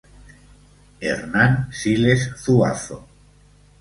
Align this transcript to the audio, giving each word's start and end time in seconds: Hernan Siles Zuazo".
Hernan 0.99 1.67
Siles 1.71 2.27
Zuazo". 2.41 3.05